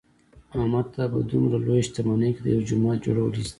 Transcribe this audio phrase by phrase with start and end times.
[0.57, 3.49] احمد ته په دمره لویه شتمنۍ کې د یوه جومات جوړل هېڅ دي.